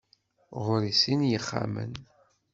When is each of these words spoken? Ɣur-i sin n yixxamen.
Ɣur-i 0.63 0.93
sin 1.01 1.21
n 1.25 1.29
yixxamen. 1.29 1.93